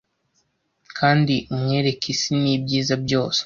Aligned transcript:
Kandi 0.97 1.35
umwereke 1.53 2.05
isi 2.13 2.31
nibyiza 2.41 2.93
byose. 3.03 3.39